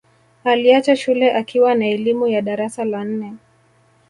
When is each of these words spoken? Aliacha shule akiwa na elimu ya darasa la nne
Aliacha 0.43 0.95
shule 0.95 1.33
akiwa 1.33 1.75
na 1.75 1.85
elimu 1.87 2.27
ya 2.27 2.41
darasa 2.41 2.85
la 2.85 3.03
nne 3.03 3.33